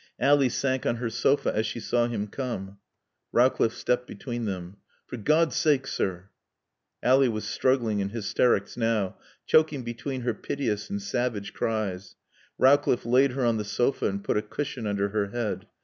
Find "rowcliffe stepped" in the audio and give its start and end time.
3.31-4.07